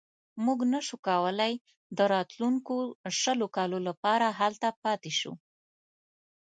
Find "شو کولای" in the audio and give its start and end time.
0.87-1.53